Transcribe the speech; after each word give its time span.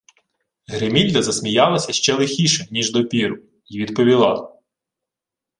Гримільда 0.67 1.21
засміялася 1.23 1.93
ще 1.93 2.13
лихіше, 2.13 2.67
ніж 2.71 2.91
допіру, 2.91 3.37
й 3.69 3.79
відповіла; 3.81 4.59